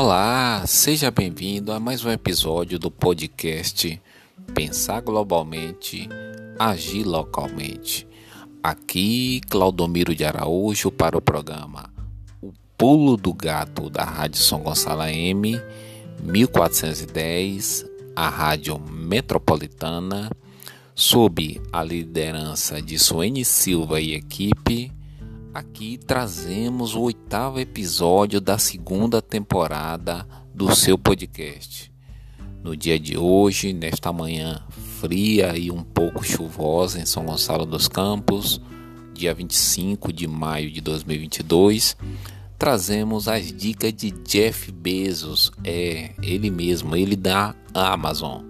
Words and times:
Olá, 0.00 0.62
seja 0.64 1.10
bem-vindo 1.10 1.72
a 1.72 1.80
mais 1.80 2.04
um 2.04 2.10
episódio 2.12 2.78
do 2.78 2.88
podcast 2.88 4.00
Pensar 4.54 5.00
Globalmente, 5.00 6.08
Agir 6.56 7.02
Localmente. 7.02 8.06
Aqui, 8.62 9.40
Claudomiro 9.50 10.14
de 10.14 10.24
Araújo 10.24 10.92
para 10.92 11.18
o 11.18 11.20
programa 11.20 11.90
O 12.40 12.52
Pulo 12.78 13.16
do 13.16 13.34
Gato 13.34 13.90
da 13.90 14.04
Rádio 14.04 14.40
São 14.40 14.60
Gonçalo 14.60 15.02
M, 15.02 15.60
1410, 16.22 17.84
a 18.14 18.28
Rádio 18.28 18.78
Metropolitana, 18.78 20.30
sob 20.94 21.60
a 21.72 21.82
liderança 21.82 22.80
de 22.80 23.00
Suene 23.00 23.44
Silva 23.44 24.00
e 24.00 24.14
equipe 24.14 24.92
Aqui 25.58 25.98
trazemos 25.98 26.94
o 26.94 27.00
oitavo 27.00 27.58
episódio 27.58 28.40
da 28.40 28.58
segunda 28.58 29.20
temporada 29.20 30.24
do 30.54 30.72
seu 30.72 30.96
podcast. 30.96 31.92
No 32.62 32.76
dia 32.76 32.96
de 32.96 33.18
hoje, 33.18 33.72
nesta 33.72 34.12
manhã 34.12 34.62
fria 35.00 35.58
e 35.58 35.68
um 35.72 35.82
pouco 35.82 36.24
chuvosa 36.24 37.00
em 37.00 37.04
São 37.04 37.24
Gonçalo 37.24 37.66
dos 37.66 37.88
Campos, 37.88 38.60
dia 39.12 39.34
25 39.34 40.12
de 40.12 40.28
maio 40.28 40.70
de 40.70 40.80
2022, 40.80 41.96
trazemos 42.56 43.26
as 43.26 43.52
dicas 43.52 43.92
de 43.92 44.12
Jeff 44.12 44.70
Bezos, 44.70 45.50
é 45.64 46.12
ele 46.22 46.52
mesmo, 46.52 46.94
ele 46.94 47.16
da 47.16 47.52
Amazon. 47.74 48.44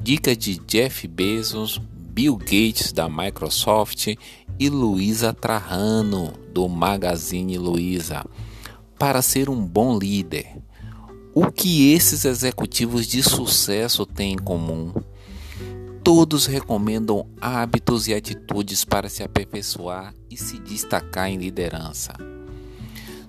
Dicas 0.00 0.38
de 0.38 0.54
Jeff 0.68 1.08
Bezos, 1.08 1.80
Bill 2.18 2.36
Gates 2.36 2.92
da 2.92 3.08
Microsoft 3.08 4.14
e 4.58 4.68
Luísa 4.68 5.32
Trajano, 5.32 6.32
do 6.52 6.68
Magazine 6.68 7.56
Luiza, 7.58 8.24
para 8.98 9.22
ser 9.22 9.48
um 9.48 9.64
bom 9.64 9.98
líder. 9.98 10.56
O 11.34 11.52
que 11.52 11.92
esses 11.92 12.24
executivos 12.24 13.06
de 13.06 13.22
sucesso 13.22 14.04
têm 14.04 14.32
em 14.32 14.38
comum? 14.38 14.92
Todos 16.02 16.46
recomendam 16.46 17.26
hábitos 17.40 18.08
e 18.08 18.14
atitudes 18.14 18.84
para 18.84 19.08
se 19.08 19.22
aperfeiçoar 19.22 20.14
e 20.28 20.36
se 20.36 20.58
destacar 20.58 21.30
em 21.30 21.36
liderança. 21.36 22.12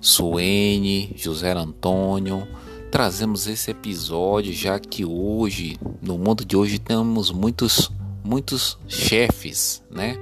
Suene, 0.00 1.12
José 1.14 1.52
Antônio, 1.52 2.48
trazemos 2.90 3.46
esse 3.46 3.70
episódio 3.70 4.52
já 4.52 4.78
que 4.78 5.04
hoje, 5.04 5.76
no 6.02 6.18
mundo 6.18 6.44
de 6.44 6.56
hoje, 6.56 6.78
temos 6.78 7.30
muitos, 7.30 7.92
muitos 8.24 8.78
chefes, 8.88 9.82
né? 9.90 10.16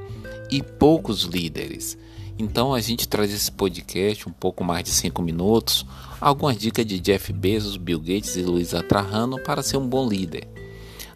E 0.50 0.62
poucos 0.62 1.22
líderes. 1.22 1.96
Então 2.38 2.72
a 2.72 2.80
gente 2.80 3.08
traz 3.08 3.32
esse 3.32 3.50
podcast 3.50 4.28
um 4.28 4.32
pouco 4.32 4.62
mais 4.62 4.84
de 4.84 4.90
5 4.90 5.20
minutos, 5.20 5.84
algumas 6.20 6.56
dicas 6.56 6.86
de 6.86 7.00
Jeff 7.00 7.32
Bezos, 7.32 7.76
Bill 7.76 7.98
Gates 7.98 8.36
e 8.36 8.42
Luiza 8.42 8.80
Trajano 8.80 9.42
para 9.42 9.62
ser 9.62 9.76
um 9.76 9.86
bom 9.86 10.08
líder. 10.08 10.46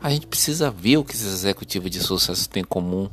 A 0.01 0.11
gente 0.11 0.27
precisa 0.27 0.69
ver 0.69 0.97
o 0.97 1.05
que 1.05 1.15
esses 1.15 1.33
executivos 1.33 1.89
de 1.89 2.01
sucesso 2.01 2.49
têm 2.49 2.63
em 2.63 2.67
comum. 2.67 3.09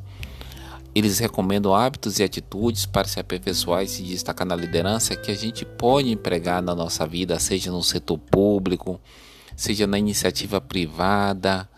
Eles 0.96 1.20
recomendam 1.20 1.76
hábitos 1.76 2.18
e 2.18 2.24
atitudes 2.24 2.88
para 2.88 3.08
se 3.08 3.20
aperfeiçoar 3.20 3.84
e 3.84 3.88
se 3.88 4.02
destacar 4.02 4.48
na 4.48 4.56
liderança 4.56 5.16
que 5.16 5.30
a 5.30 5.36
gente 5.36 5.64
pode 5.64 6.10
empregar 6.10 6.64
na 6.64 6.74
nossa 6.74 7.06
vida, 7.06 7.38
seja 7.38 7.70
no 7.70 7.84
setor 7.84 8.18
público, 8.18 9.00
seja 9.56 9.86
na 9.86 10.00
iniciativa 10.00 10.60
privada, 10.60 11.69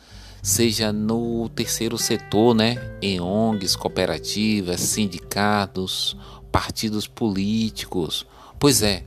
seja 0.42 0.92
no 0.92 1.50
terceiro 1.50 1.98
setor, 1.98 2.56
né, 2.56 2.78
em 3.02 3.20
ONGs, 3.20 3.76
cooperativas, 3.76 4.82
sindicatos, 4.82 6.18
partidos 6.52 7.08
políticos. 7.08 8.26
Pois 8.60 8.82
é, 8.82 9.04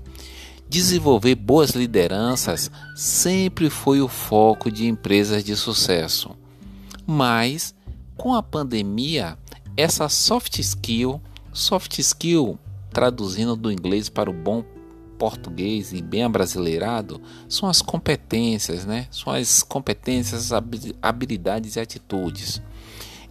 desenvolver 0.69 1.35
boas 1.35 1.71
lideranças 1.71 2.71
sempre 2.95 3.69
foi 3.69 4.01
o 4.01 4.09
foco 4.09 4.71
de 4.71 4.87
empresas 4.87 5.43
de 5.43 5.57
sucesso. 5.57 6.31
Mas 7.07 7.75
com 8.17 8.35
a 8.35 8.43
pandemia, 8.43 9.37
essa 9.77 10.09
soft 10.09 10.59
skill, 10.59 11.21
soft 11.53 11.99
skill 11.99 12.59
traduzindo 12.93 13.57
do 13.57 13.73
inglês 13.73 14.09
para 14.09 14.31
o 14.31 14.33
bom 14.33 14.63
português 15.19 15.93
e 15.93 16.03
bem 16.03 16.25
abrasileirado 16.25 17.21
são 17.49 17.69
as 17.69 17.81
competências, 17.81 18.85
né? 18.85 19.07
São 19.11 19.33
as 19.33 19.63
competências, 19.63 20.51
habilidades 21.03 21.77
e 21.77 21.81
atitudes. 21.81 22.61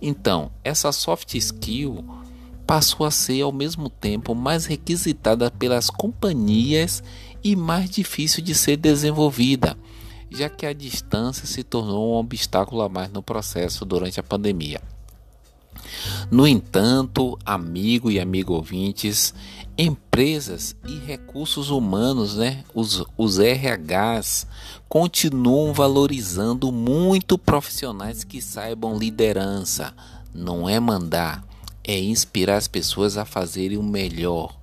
Então, 0.02 0.52
essa 0.64 0.92
soft 0.92 1.34
skill 1.36 2.04
passou 2.66 3.06
a 3.06 3.12
ser 3.12 3.42
ao 3.42 3.52
mesmo 3.52 3.90
tempo 3.90 4.34
mais 4.34 4.66
requisitada 4.66 5.52
pelas 5.52 5.90
companhias 5.90 7.04
e 7.44 7.56
mais 7.56 7.90
difícil 7.90 8.44
de 8.44 8.56
ser 8.56 8.78
desenvolvida, 8.78 9.78
já 10.32 10.50
que 10.50 10.66
a 10.66 10.74
distância 10.74 11.46
se 11.46 11.64
tornou 11.64 12.16
um 12.16 12.18
obstáculo 12.18 12.82
a 12.82 12.90
mais 12.90 13.12
no 13.12 13.22
processo 13.22 13.86
durante 13.86 14.20
a 14.20 14.24
pandemia. 14.24 14.82
No 16.32 16.48
entanto, 16.48 17.38
amigo 17.46 18.10
e 18.10 18.20
amigo 18.20 18.54
ouvintes, 18.54 19.34
empresas 19.78 20.76
e 20.88 20.98
recursos 21.00 21.70
humanos, 21.70 22.36
né, 22.38 22.64
os, 22.74 23.04
os 23.18 23.40
RHs, 23.40 24.48
continuam 24.88 25.74
valorizando 25.74 26.72
muito 26.72 27.38
profissionais 27.38 28.24
que 28.24 28.42
saibam 28.42 28.98
liderança. 28.98 29.94
Não 30.34 30.68
é 30.68 30.80
mandar, 30.80 31.44
é 31.84 32.00
inspirar 32.00 32.58
as 32.58 32.68
pessoas 32.68 33.18
a 33.18 33.26
fazerem 33.26 33.78
o 33.78 33.84
melhor. 33.84 34.56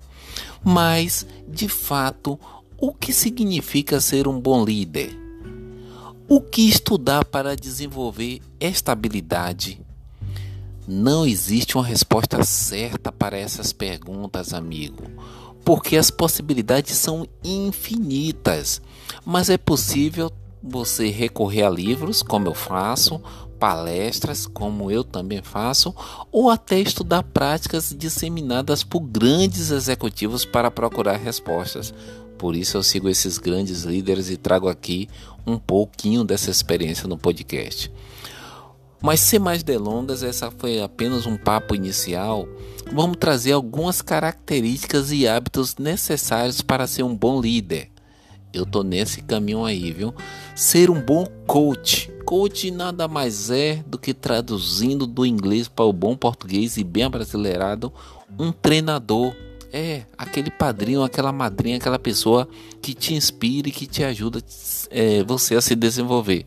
Mas, 0.63 1.27
de 1.49 1.69
fato, 1.69 2.39
o 2.79 2.93
que 2.93 3.13
significa 3.13 4.01
ser 4.01 4.29
um 4.29 4.41
bom 4.41 4.65
líder? 4.65 5.19
O 6.29 6.41
que 6.41 6.69
estudar 6.69 7.25
para 7.25 7.57
desenvolver 7.57 8.41
esta 8.61 8.93
habilidade? 8.93 9.81
Não 10.93 11.25
existe 11.25 11.77
uma 11.77 11.87
resposta 11.87 12.43
certa 12.43 13.13
para 13.13 13.39
essas 13.39 13.73
perguntas, 13.73 14.53
amigo, 14.53 15.05
porque 15.65 15.97
as 15.97 16.11
possibilidades 16.11 16.97
são 16.97 17.29
infinitas. 17.45 18.83
Mas 19.25 19.49
é 19.49 19.57
possível 19.57 20.33
você 20.61 21.09
recorrer 21.09 21.63
a 21.63 21.71
livros, 21.71 22.25
como 22.25 22.49
eu 22.49 22.55
faço, 22.55 23.23
palestras, 23.57 24.47
como 24.49 24.91
eu 24.91 25.05
também 25.05 25.41
faço, 25.45 25.95
ou 26.33 26.51
até 26.51 26.81
estudar 26.81 27.23
práticas 27.23 27.95
disseminadas 27.97 28.83
por 28.83 28.99
grandes 28.99 29.71
executivos 29.71 30.45
para 30.45 30.73
procurar 30.73 31.19
respostas. 31.19 31.95
Por 32.37 32.57
isso 32.57 32.77
eu 32.77 32.83
sigo 32.83 33.09
esses 33.09 33.39
grandes 33.39 33.85
líderes 33.85 34.29
e 34.29 34.37
trago 34.37 34.69
aqui 34.69 35.09
um 35.47 35.57
pouquinho 35.57 36.25
dessa 36.25 36.51
experiência 36.51 37.07
no 37.07 37.17
podcast. 37.17 37.93
Mas 39.03 39.21
sem 39.21 39.39
mais 39.39 39.63
delongas, 39.63 40.23
essa 40.23 40.51
foi 40.51 40.81
apenas 40.81 41.25
um 41.25 41.37
papo 41.37 41.75
inicial. 41.75 42.47
Vamos 42.93 43.17
trazer 43.19 43.53
algumas 43.53 44.03
características 44.03 45.11
e 45.11 45.27
hábitos 45.27 45.77
necessários 45.77 46.61
para 46.61 46.87
ser 46.87 47.03
um 47.03 47.17
bom 47.17 47.41
líder. 47.41 47.89
Eu 48.53 48.67
tô 48.67 48.83
nesse 48.83 49.23
caminho 49.23 49.65
aí, 49.65 49.91
viu? 49.93 50.13
Ser 50.55 50.91
um 50.91 51.01
bom 51.01 51.25
coach. 51.47 52.13
Coach 52.27 52.71
nada 52.71 53.09
mais 53.09 53.51
é 53.51 53.83
do 53.87 53.99
que 53.99 54.13
traduzindo 54.13 55.07
do 55.07 55.25
inglês 55.25 55.67
para 55.67 55.85
o 55.85 55.93
bom 55.93 56.17
português 56.17 56.77
e 56.77 56.85
bem 56.85 57.05
abrasileirado, 57.05 57.93
um 58.39 58.53
treinador. 58.53 59.35
É, 59.73 60.03
aquele 60.19 60.51
padrinho, 60.51 61.05
aquela 61.05 61.31
madrinha, 61.31 61.77
aquela 61.77 61.99
pessoa 61.99 62.49
que 62.83 62.93
te 62.93 63.15
inspira 63.15 63.69
e 63.69 63.73
que 63.73 63.87
te 63.87 64.03
ajuda 64.03 64.43
é, 64.91 65.23
você 65.23 65.55
a 65.55 65.61
se 65.61 65.77
desenvolver 65.77 66.45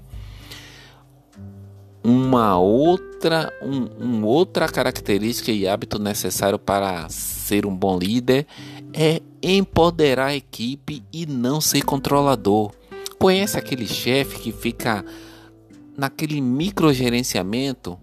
uma 2.04 2.58
outra, 2.60 3.52
um, 3.62 4.26
outra 4.26 4.68
característica 4.68 5.52
e 5.52 5.68
hábito 5.68 5.98
necessário 5.98 6.60
para 6.60 7.08
ser 7.10 7.66
um 7.66 7.76
bom 7.76 7.98
líder 7.98 8.46
é 8.94 9.22
empoderar 9.42 10.28
a 10.28 10.36
equipe 10.36 11.04
e 11.12 11.26
não 11.26 11.62
ser 11.62 11.84
controlador. 11.84 12.72
Conhece 13.18 13.58
aquele 13.58 13.88
chefe 13.88 14.40
que 14.40 14.52
fica 14.52 15.04
naquele 15.98 16.42
microgerenciamento, 16.42 17.98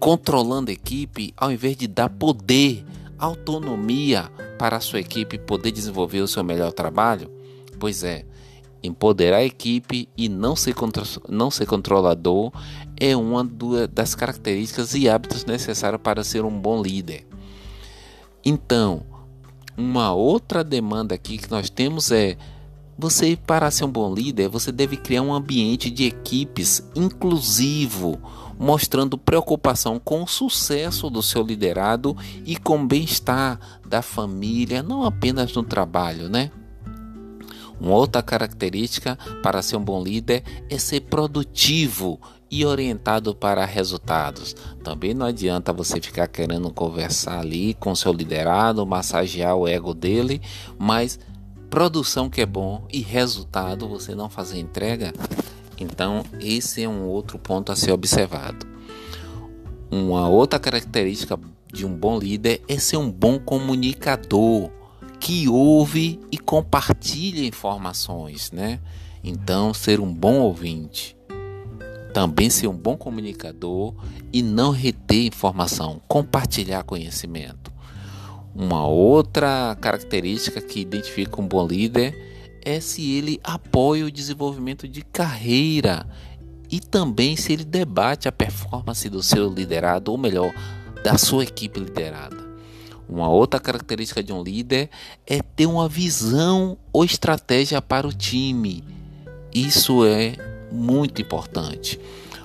controlando 0.00 0.70
a 0.70 0.74
equipe, 0.74 1.32
ao 1.36 1.52
invés 1.52 1.76
de 1.76 1.86
dar 1.86 2.10
poder, 2.10 2.84
autonomia 3.18 4.30
para 4.58 4.76
a 4.76 4.80
sua 4.80 5.00
equipe 5.00 5.38
poder 5.38 5.70
desenvolver 5.70 6.20
o 6.20 6.28
seu 6.28 6.42
melhor 6.42 6.72
trabalho? 6.72 7.30
Pois 7.78 8.02
é, 8.02 8.24
empoderar 8.84 9.38
a 9.38 9.44
equipe 9.44 10.08
e 10.16 10.28
não 10.28 10.54
ser, 10.54 10.74
não 11.28 11.50
ser 11.50 11.66
controlador 11.66 12.52
é 12.96 13.16
uma 13.16 13.42
das 13.92 14.14
características 14.14 14.94
e 14.94 15.08
hábitos 15.08 15.44
necessários 15.44 16.00
para 16.02 16.22
ser 16.22 16.44
um 16.44 16.60
bom 16.60 16.82
líder. 16.82 17.26
Então, 18.44 19.02
uma 19.76 20.12
outra 20.12 20.62
demanda 20.62 21.14
aqui 21.14 21.38
que 21.38 21.50
nós 21.50 21.70
temos 21.70 22.12
é 22.12 22.36
você 22.96 23.36
para 23.36 23.70
ser 23.70 23.84
um 23.84 23.90
bom 23.90 24.14
líder, 24.14 24.48
você 24.48 24.70
deve 24.70 24.96
criar 24.96 25.22
um 25.22 25.32
ambiente 25.32 25.90
de 25.90 26.04
equipes 26.04 26.88
inclusivo, 26.94 28.20
mostrando 28.56 29.18
preocupação 29.18 29.98
com 29.98 30.22
o 30.22 30.28
sucesso 30.28 31.10
do 31.10 31.20
seu 31.20 31.42
liderado 31.42 32.16
e 32.44 32.56
com 32.56 32.78
o 32.78 32.86
bem-estar 32.86 33.58
da 33.84 34.00
família, 34.00 34.82
não 34.82 35.02
apenas 35.02 35.52
no 35.54 35.64
trabalho, 35.64 36.28
né? 36.28 36.52
Uma 37.80 37.94
outra 37.94 38.22
característica 38.22 39.18
para 39.42 39.62
ser 39.62 39.76
um 39.76 39.84
bom 39.84 40.02
líder 40.02 40.42
é 40.70 40.78
ser 40.78 41.00
produtivo 41.00 42.20
e 42.50 42.64
orientado 42.64 43.34
para 43.34 43.64
resultados. 43.64 44.54
Também 44.82 45.12
não 45.12 45.26
adianta 45.26 45.72
você 45.72 46.00
ficar 46.00 46.28
querendo 46.28 46.70
conversar 46.72 47.40
ali 47.40 47.74
com 47.74 47.94
seu 47.94 48.12
liderado, 48.12 48.86
massagear 48.86 49.56
o 49.56 49.66
ego 49.66 49.92
dele, 49.92 50.40
mas 50.78 51.18
produção 51.68 52.30
que 52.30 52.40
é 52.40 52.46
bom 52.46 52.86
e 52.92 53.00
resultado 53.00 53.88
você 53.88 54.14
não 54.14 54.30
fazer 54.30 54.60
entrega. 54.60 55.12
Então, 55.78 56.22
esse 56.40 56.84
é 56.84 56.88
um 56.88 57.04
outro 57.08 57.38
ponto 57.38 57.72
a 57.72 57.76
ser 57.76 57.90
observado. 57.90 58.64
Uma 59.90 60.28
outra 60.28 60.58
característica 60.58 61.38
de 61.72 61.84
um 61.84 61.92
bom 61.92 62.16
líder 62.16 62.62
é 62.68 62.78
ser 62.78 62.96
um 62.96 63.10
bom 63.10 63.38
comunicador 63.38 64.70
que 65.24 65.48
ouve 65.48 66.20
e 66.30 66.36
compartilha 66.36 67.46
informações, 67.46 68.52
né? 68.52 68.78
Então, 69.24 69.72
ser 69.72 69.98
um 69.98 70.12
bom 70.12 70.40
ouvinte. 70.40 71.16
Também 72.12 72.50
ser 72.50 72.66
um 72.66 72.76
bom 72.76 72.94
comunicador 72.94 73.94
e 74.30 74.42
não 74.42 74.70
reter 74.70 75.24
informação, 75.24 75.98
compartilhar 76.06 76.82
conhecimento. 76.82 77.72
Uma 78.54 78.86
outra 78.86 79.74
característica 79.80 80.60
que 80.60 80.80
identifica 80.80 81.40
um 81.40 81.48
bom 81.48 81.66
líder 81.66 82.60
é 82.62 82.78
se 82.78 83.12
ele 83.12 83.40
apoia 83.42 84.04
o 84.04 84.10
desenvolvimento 84.10 84.86
de 84.86 85.00
carreira 85.00 86.06
e 86.70 86.80
também 86.80 87.34
se 87.34 87.50
ele 87.50 87.64
debate 87.64 88.28
a 88.28 88.32
performance 88.32 89.08
do 89.08 89.22
seu 89.22 89.48
liderado, 89.48 90.12
ou 90.12 90.18
melhor, 90.18 90.52
da 91.02 91.16
sua 91.16 91.44
equipe 91.44 91.80
liderada. 91.80 92.43
Uma 93.08 93.28
outra 93.28 93.60
característica 93.60 94.22
de 94.22 94.32
um 94.32 94.42
líder 94.42 94.88
é 95.26 95.40
ter 95.40 95.66
uma 95.66 95.88
visão 95.88 96.78
ou 96.92 97.04
estratégia 97.04 97.80
para 97.82 98.06
o 98.06 98.12
time. 98.12 98.82
Isso 99.52 100.04
é 100.04 100.36
muito 100.72 101.20
importante. 101.20 102.00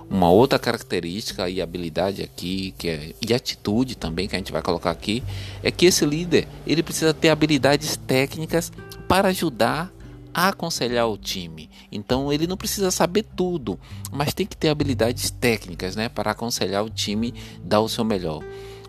Uma 0.09 0.29
outra 0.29 0.57
característica 0.57 1.47
e 1.49 1.61
habilidade 1.61 2.23
aqui, 2.23 2.73
que 2.77 2.89
é, 2.89 3.13
e 3.21 3.33
atitude 3.33 3.95
também 3.95 4.27
que 4.27 4.35
a 4.35 4.39
gente 4.39 4.51
vai 4.51 4.61
colocar 4.61 4.89
aqui, 4.89 5.23
é 5.61 5.69
que 5.69 5.85
esse 5.85 6.03
líder 6.03 6.47
ele 6.65 6.81
precisa 6.81 7.13
ter 7.13 7.29
habilidades 7.29 7.95
técnicas 7.95 8.71
para 9.07 9.27
ajudar 9.27 9.91
a 10.33 10.49
aconselhar 10.49 11.07
o 11.07 11.17
time. 11.17 11.69
Então 11.91 12.33
ele 12.33 12.47
não 12.47 12.57
precisa 12.57 12.89
saber 12.89 13.23
tudo, 13.35 13.79
mas 14.11 14.33
tem 14.33 14.47
que 14.47 14.57
ter 14.57 14.69
habilidades 14.69 15.29
técnicas, 15.29 15.95
né, 15.95 16.09
para 16.09 16.31
aconselhar 16.31 16.83
o 16.83 16.89
time 16.89 17.33
dar 17.63 17.81
o 17.81 17.89
seu 17.89 18.03
melhor. 18.03 18.43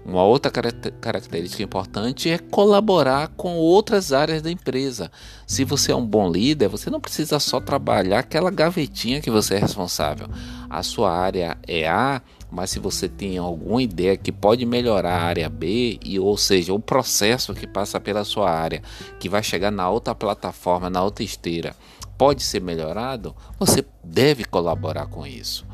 Uma 0.05 0.25
outra 0.25 0.51
característica 0.51 1.63
importante 1.63 2.31
é 2.31 2.39
colaborar 2.39 3.29
com 3.37 3.57
outras 3.57 4.13
áreas 4.13 4.43
da 4.43 4.51
empresa. 4.51 5.11
Se 5.47 5.65
você 5.65 5.93
é 5.93 5.97
um 5.97 6.05
bom 6.05 6.31
líder, 6.31 6.69
você 6.69 6.91
não 6.91 7.01
precisa 7.01 7.39
só 7.39 7.61
trabalhar 7.61 8.21
aquela 8.21 8.51
gavetinha 8.51 9.21
que 9.21 9.31
você 9.31 9.55
é 9.55 9.59
responsável. 9.59 10.29
A 10.69 10.83
sua 10.83 11.13
área 11.13 11.57
é 11.67 11.89
A, 11.89 12.23
mas 12.51 12.71
se 12.71 12.79
você 12.79 13.09
tem 13.09 13.39
alguma 13.39 13.83
ideia 13.83 14.17
que 14.17 14.33
pode 14.33 14.67
melhorar 14.67 15.17
a 15.17 15.23
área 15.23 15.49
B, 15.49 16.01
e 16.03 16.19
ou 16.19 16.37
seja, 16.37 16.75
o 16.75 16.81
processo 16.81 17.55
que 17.55 17.67
passa 17.67 18.01
pela 18.01 18.25
sua 18.25 18.51
área, 18.51 18.83
que 19.21 19.29
vai 19.29 19.43
chegar 19.43 19.71
na 19.71 19.89
outra 19.89 20.15
plataforma, 20.15 20.91
na 20.91 21.05
outra 21.05 21.23
esteira, 21.23 21.77
pode 22.19 22.43
ser 22.43 22.61
melhorado, 22.61 23.35
você 23.59 23.85
deve 24.03 24.45
colaborar 24.45 25.07
com 25.07 25.27
isso. 25.27 25.65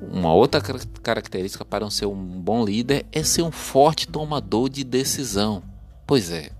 Uma 0.00 0.32
outra 0.32 0.60
característica 1.02 1.64
para 1.64 1.84
um 1.84 1.90
ser 1.90 2.06
um 2.06 2.40
bom 2.40 2.64
líder 2.64 3.06
é 3.12 3.22
ser 3.22 3.42
um 3.42 3.50
forte 3.50 4.08
tomador 4.08 4.68
de 4.68 4.82
decisão. 4.82 5.62
Pois 6.06 6.30
é. 6.30 6.50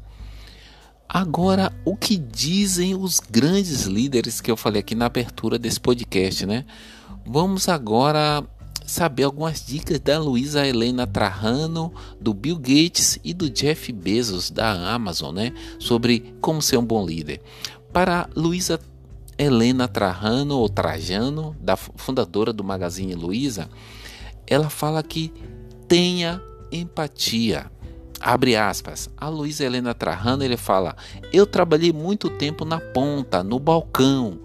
Agora, 1.08 1.72
o 1.84 1.96
que 1.96 2.16
dizem 2.16 2.94
os 2.94 3.18
grandes 3.18 3.82
líderes 3.84 4.40
que 4.40 4.50
eu 4.50 4.56
falei 4.56 4.80
aqui 4.80 4.94
na 4.94 5.06
abertura 5.06 5.58
desse 5.58 5.80
podcast, 5.80 6.46
né? 6.46 6.64
Vamos 7.26 7.68
agora 7.68 8.44
saber 8.86 9.24
algumas 9.24 9.64
dicas 9.64 9.98
da 10.00 10.18
Luísa 10.18 10.66
Helena 10.66 11.06
Trajano, 11.06 11.92
do 12.20 12.34
Bill 12.34 12.56
Gates 12.56 13.18
e 13.24 13.32
do 13.32 13.48
Jeff 13.48 13.92
Bezos 13.92 14.50
da 14.50 14.92
Amazon, 14.92 15.34
né? 15.34 15.52
Sobre 15.78 16.34
como 16.40 16.60
ser 16.60 16.76
um 16.76 16.84
bom 16.84 17.04
líder. 17.04 17.40
Para 17.92 18.28
Luísa 18.36 18.78
Helena 19.40 19.88
Trajano 19.88 20.58
ou 20.58 20.68
Trajano, 20.68 21.56
da 21.58 21.74
fundadora 21.74 22.52
do 22.52 22.62
Magazine 22.62 23.14
Luiza, 23.14 23.70
ela 24.46 24.68
fala 24.68 25.02
que 25.02 25.32
tenha 25.88 26.42
empatia. 26.70 27.72
Abre 28.20 28.54
aspas. 28.54 29.08
A 29.16 29.30
Luísa 29.30 29.64
Helena 29.64 29.94
Trajano 29.94 30.44
ele 30.44 30.58
fala: 30.58 30.94
"Eu 31.32 31.46
trabalhei 31.46 31.90
muito 31.90 32.28
tempo 32.28 32.66
na 32.66 32.78
ponta, 32.78 33.42
no 33.42 33.58
balcão, 33.58 34.40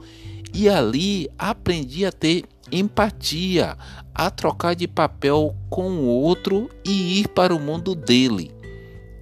e 0.53 0.69
ali 0.69 1.29
aprendi 1.37 2.05
a 2.05 2.11
ter 2.13 2.45
empatia, 2.71 3.77
a 4.13 4.31
trocar 4.31 4.75
de 4.75 4.87
papel 4.87 5.53
com 5.69 5.91
o 5.91 6.05
outro 6.05 6.69
e 6.85 7.19
ir 7.19 7.27
para 7.27 7.53
o 7.53 7.59
mundo 7.59 7.95
dele." 7.95 8.49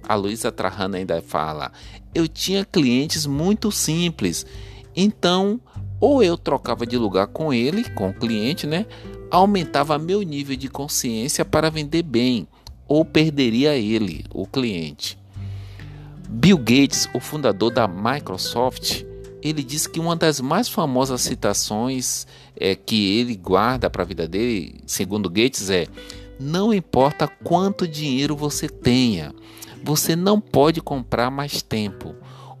A 0.08 0.14
Luísa 0.14 0.52
Trajano 0.52 0.94
ainda 0.94 1.20
fala: 1.20 1.72
"Eu 2.14 2.28
tinha 2.28 2.64
clientes 2.64 3.26
muito 3.26 3.72
simples 3.72 4.46
então, 4.96 5.60
ou 6.00 6.22
eu 6.22 6.36
trocava 6.36 6.86
de 6.86 6.96
lugar 6.96 7.26
com 7.28 7.52
ele, 7.52 7.88
com 7.90 8.10
o 8.10 8.14
cliente, 8.14 8.66
né? 8.66 8.86
Aumentava 9.30 9.98
meu 9.98 10.22
nível 10.22 10.56
de 10.56 10.68
consciência 10.68 11.44
para 11.44 11.70
vender 11.70 12.02
bem, 12.02 12.46
ou 12.86 13.04
perderia 13.04 13.76
ele, 13.76 14.24
o 14.30 14.46
cliente. 14.46 15.18
Bill 16.28 16.58
Gates, 16.58 17.08
o 17.14 17.20
fundador 17.20 17.72
da 17.72 17.86
Microsoft, 17.86 19.04
ele 19.42 19.62
diz 19.62 19.86
que 19.86 20.00
uma 20.00 20.16
das 20.16 20.40
mais 20.40 20.68
famosas 20.68 21.20
citações 21.20 22.26
é, 22.56 22.74
que 22.74 23.18
ele 23.18 23.36
guarda 23.36 23.90
para 23.90 24.02
a 24.02 24.06
vida 24.06 24.26
dele, 24.26 24.80
segundo 24.86 25.28
Gates, 25.28 25.70
é: 25.70 25.86
não 26.40 26.72
importa 26.72 27.28
quanto 27.28 27.86
dinheiro 27.86 28.34
você 28.34 28.68
tenha, 28.68 29.34
você 29.82 30.16
não 30.16 30.40
pode 30.40 30.80
comprar 30.80 31.30
mais 31.30 31.62
tempo. 31.62 32.14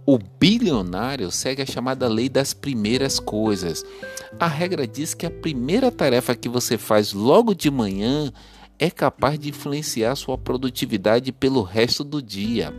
O 0.06 0.18
bilionário 0.18 1.30
segue 1.30 1.62
a 1.62 1.66
chamada 1.66 2.06
lei 2.06 2.28
das 2.28 2.52
primeiras 2.52 3.18
coisas. 3.18 3.84
A 4.38 4.46
regra 4.46 4.86
diz 4.86 5.14
que 5.14 5.24
a 5.24 5.30
primeira 5.30 5.90
tarefa 5.90 6.34
que 6.34 6.48
você 6.48 6.76
faz 6.76 7.14
logo 7.14 7.54
de 7.54 7.70
manhã 7.70 8.30
é 8.78 8.90
capaz 8.90 9.38
de 9.38 9.48
influenciar 9.48 10.14
sua 10.16 10.36
produtividade 10.36 11.32
pelo 11.32 11.62
resto 11.62 12.04
do 12.04 12.20
dia. 12.20 12.72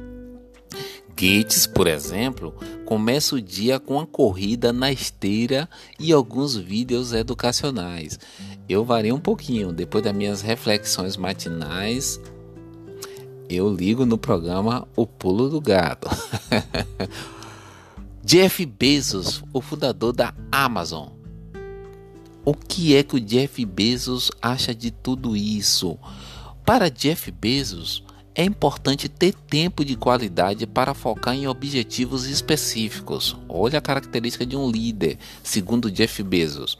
Gates, 1.09 1.65
por 1.65 1.87
exemplo, 1.87 2.53
começa 2.85 3.35
o 3.35 3.41
dia 3.41 3.79
com 3.79 3.99
a 3.99 4.05
corrida 4.05 4.73
na 4.73 4.91
esteira 4.91 5.67
e 5.97 6.11
alguns 6.11 6.55
vídeos 6.55 7.13
educacionais. 7.13 8.19
Eu 8.67 8.83
varei 8.83 9.13
um 9.13 9.19
pouquinho 9.19 9.71
depois 9.71 10.03
das 10.03 10.13
minhas 10.13 10.41
reflexões 10.41 11.15
matinais 11.15 12.19
eu 13.49 13.73
ligo 13.73 14.05
no 14.05 14.17
programa 14.17 14.87
O 14.95 15.05
Pulo 15.05 15.49
do 15.49 15.61
Gato. 15.61 16.09
Jeff 18.23 18.65
Bezos, 18.65 19.43
o 19.53 19.61
fundador 19.61 20.11
da 20.13 20.33
Amazon. 20.51 21.09
O 22.43 22.53
que 22.53 22.95
é 22.95 23.03
que 23.03 23.15
o 23.15 23.19
Jeff 23.19 23.63
Bezos 23.65 24.31
acha 24.41 24.73
de 24.73 24.91
tudo 24.91 25.35
isso? 25.35 25.97
Para 26.65 26.89
Jeff 26.89 27.31
Bezos, 27.31 28.03
é 28.35 28.43
importante 28.43 29.07
ter 29.07 29.33
tempo 29.33 29.85
de 29.85 29.95
qualidade 29.95 30.67
para 30.67 30.93
focar 30.93 31.33
em 31.33 31.47
objetivos 31.47 32.25
específicos. 32.25 33.37
Olha 33.47 33.79
a 33.79 33.81
característica 33.81 34.45
de 34.45 34.57
um 34.57 34.69
líder, 34.69 35.17
segundo 35.41 35.89
Jeff 35.89 36.21
Bezos. 36.21 36.77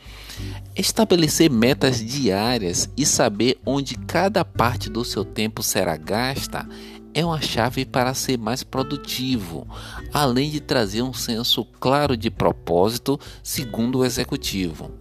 Estabelecer 0.75 1.49
metas 1.49 2.05
diárias 2.05 2.89
e 2.97 3.05
saber 3.05 3.57
onde 3.65 3.95
cada 3.95 4.43
parte 4.43 4.89
do 4.89 5.05
seu 5.05 5.23
tempo 5.23 5.63
será 5.63 5.95
gasta 5.95 6.67
é 7.13 7.23
uma 7.23 7.39
chave 7.39 7.85
para 7.85 8.13
ser 8.13 8.37
mais 8.37 8.61
produtivo, 8.61 9.65
além 10.13 10.49
de 10.49 10.59
trazer 10.59 11.01
um 11.01 11.13
senso 11.13 11.63
claro 11.79 12.17
de 12.17 12.29
propósito, 12.29 13.17
segundo 13.41 13.99
o 13.99 14.05
executivo. 14.05 14.91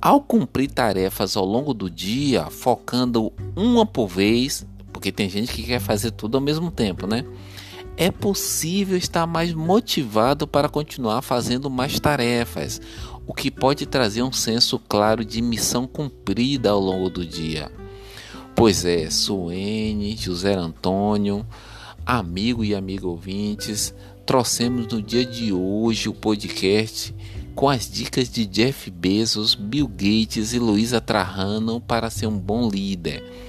Ao 0.00 0.22
cumprir 0.22 0.70
tarefas 0.70 1.36
ao 1.36 1.44
longo 1.44 1.74
do 1.74 1.90
dia, 1.90 2.46
focando 2.46 3.30
uma 3.54 3.84
por 3.84 4.08
vez, 4.08 4.64
porque 4.96 5.12
tem 5.12 5.28
gente 5.28 5.52
que 5.52 5.62
quer 5.62 5.78
fazer 5.78 6.10
tudo 6.10 6.38
ao 6.38 6.40
mesmo 6.40 6.70
tempo, 6.70 7.06
né? 7.06 7.22
É 7.98 8.10
possível 8.10 8.96
estar 8.96 9.26
mais 9.26 9.52
motivado 9.52 10.48
para 10.48 10.70
continuar 10.70 11.20
fazendo 11.20 11.68
mais 11.68 12.00
tarefas, 12.00 12.80
o 13.26 13.34
que 13.34 13.50
pode 13.50 13.84
trazer 13.84 14.22
um 14.22 14.32
senso 14.32 14.78
claro 14.78 15.22
de 15.22 15.42
missão 15.42 15.86
cumprida 15.86 16.70
ao 16.70 16.80
longo 16.80 17.10
do 17.10 17.26
dia. 17.26 17.70
Pois 18.54 18.86
é, 18.86 19.10
Suene, 19.10 20.16
José 20.16 20.54
Antônio, 20.54 21.46
amigo 22.06 22.64
e 22.64 22.74
amigo 22.74 23.08
ouvintes, 23.08 23.94
trouxemos 24.24 24.86
no 24.86 25.02
dia 25.02 25.26
de 25.26 25.52
hoje 25.52 26.08
o 26.08 26.14
podcast 26.14 27.14
com 27.54 27.68
as 27.68 27.86
dicas 27.86 28.30
de 28.30 28.46
Jeff 28.46 28.90
Bezos, 28.90 29.54
Bill 29.54 29.88
Gates 29.88 30.54
e 30.54 30.58
Luísa 30.58 31.02
Trajano 31.02 31.82
para 31.82 32.08
ser 32.08 32.28
um 32.28 32.38
bom 32.38 32.66
líder 32.70 33.45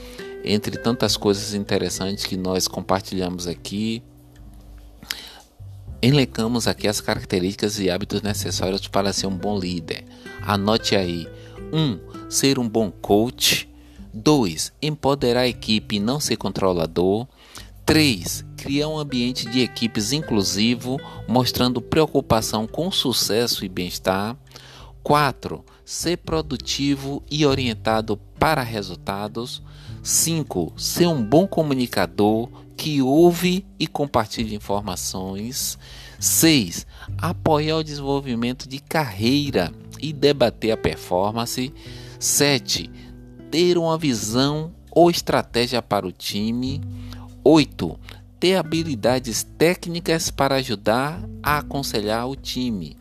entre 0.48 0.78
tantas 0.78 1.18
coisas 1.18 1.54
interessantes 1.54 2.26
que 2.26 2.38
nós 2.38 2.68
compartilhamos 2.68 3.48
aqui. 3.48 4.02
Elencamos 6.02 6.68
aqui 6.68 6.88
as 6.88 7.02
características 7.02 7.80
e 7.80 7.90
hábitos 7.90 8.22
necessários 8.22 8.88
para 8.88 9.12
ser 9.12 9.28
um 9.28 9.36
bom 9.36 9.60
líder. 9.60 10.06
Anote 10.42 10.96
aí: 10.96 11.28
1. 11.72 11.78
Um, 11.78 12.00
ser 12.30 12.60
um 12.60 12.68
bom 12.68 12.90
coach. 12.90 13.68
2. 14.14 14.74
Empoderar 14.82 15.42
a 15.42 15.48
equipe 15.48 15.98
e 15.98 16.00
não 16.00 16.20
ser 16.20 16.38
controlador. 16.38 17.28
3. 17.86 18.46
Criar 18.58 18.88
um 18.90 18.98
ambiente 18.98 19.50
de 19.50 19.62
equipes 19.62 20.12
inclusivo, 20.12 21.00
mostrando 21.28 21.82
preocupação 21.82 22.68
com 22.68 22.92
sucesso 22.92 23.64
e 23.64 23.70
bem-estar. 23.70 24.36
4. 25.04 25.64
Ser 25.86 26.18
produtivo 26.18 27.24
e 27.32 27.46
orientado 27.46 28.20
para 28.40 28.62
resultados. 28.62 29.62
5. 30.04 30.74
Ser 30.78 31.08
um 31.08 31.24
bom 31.24 31.48
comunicador 31.48 32.50
que 32.76 33.02
ouve 33.02 33.66
e 33.80 33.88
compartilha 33.88 34.56
informações. 34.56 35.78
6. 36.20 36.86
Apoiar 37.18 37.78
o 37.78 37.84
desenvolvimento 37.84 38.70
de 38.70 38.80
carreira 38.80 39.72
e 40.00 40.14
debater 40.14 40.72
a 40.72 40.78
performance. 40.78 41.74
7. 42.20 42.90
Ter 43.52 43.78
uma 43.78 43.98
visão 43.98 44.74
ou 44.92 45.10
estratégia 45.10 45.82
para 45.82 46.08
o 46.08 46.12
time. 46.12 46.82
8. 47.44 48.00
Ter 48.40 48.56
habilidades 48.56 49.44
técnicas 49.58 50.30
para 50.30 50.56
ajudar 50.56 51.20
a 51.42 51.58
aconselhar 51.60 52.28
o 52.28 52.36
time. 52.36 52.96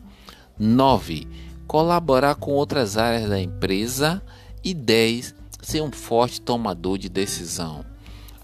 9. 0.57 1.27
Colaborar 1.67 2.35
com 2.35 2.51
outras 2.53 2.97
áreas 2.97 3.29
da 3.29 3.39
empresa. 3.39 4.21
E 4.63 4.73
10. 4.73 5.35
Ser 5.61 5.81
um 5.81 5.91
forte 5.91 6.39
tomador 6.41 6.97
de 6.97 7.09
decisão. 7.09 7.85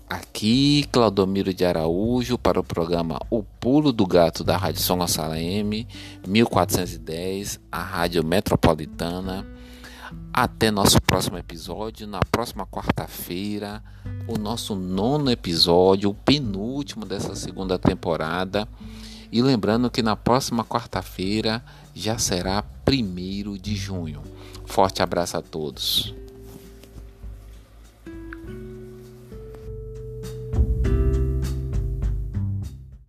Aqui, 0.09 0.85
Claudomiro 0.91 1.53
de 1.53 1.65
Araújo, 1.65 2.37
para 2.37 2.59
o 2.59 2.63
programa 2.63 3.19
O 3.31 3.41
Pulo 3.41 3.91
do 3.91 4.05
Gato 4.05 4.43
da 4.43 4.55
Rádio 4.57 4.81
São 4.81 4.97
Gonçalo 4.97 5.33
M, 5.33 5.87
1410, 6.27 7.59
a 7.71 7.81
Rádio 7.81 8.23
Metropolitana. 8.23 9.47
Até 10.31 10.69
nosso 10.69 11.01
próximo 11.01 11.37
episódio, 11.37 12.05
na 12.05 12.19
próxima 12.29 12.65
quarta-feira, 12.67 13.83
o 14.27 14.37
nosso 14.37 14.75
nono 14.75 15.31
episódio, 15.31 16.11
o 16.11 16.13
penúltimo 16.13 17.05
dessa 17.05 17.35
segunda 17.35 17.79
temporada. 17.79 18.67
E 19.33 19.41
lembrando 19.41 19.89
que 19.89 20.03
na 20.03 20.15
próxima 20.15 20.63
quarta-feira 20.63 21.65
já 21.95 22.19
será 22.19 22.61
primeiro 22.85 23.57
de 23.57 23.75
junho. 23.75 24.21
Forte 24.63 25.01
abraço 25.01 25.35
a 25.35 25.41
todos. 25.41 26.13